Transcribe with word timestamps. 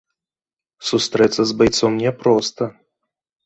Сустрэцца 0.93 1.41
з 1.51 1.59
байцом 1.61 1.91
няпроста. 2.07 2.63